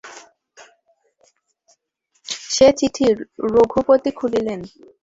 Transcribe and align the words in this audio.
সে 2.53 2.67
চিঠি 2.77 3.05
রঘুপতি 3.53 4.11
খুলিলেন। 4.17 4.59